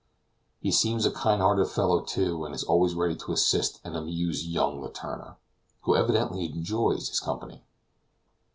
He 0.59 0.71
seems 0.71 1.05
a 1.05 1.11
kind 1.11 1.41
hearted 1.43 1.67
fellow, 1.67 2.01
too, 2.03 2.43
and 2.43 2.55
is 2.55 2.63
always 2.63 2.95
ready 2.95 3.15
to 3.17 3.33
assist 3.33 3.79
and 3.83 3.95
amuse 3.95 4.47
young 4.47 4.81
Letourneur, 4.81 5.35
who 5.81 5.95
evidently 5.95 6.45
enjoys 6.51 7.09
his 7.09 7.19
company. 7.19 7.61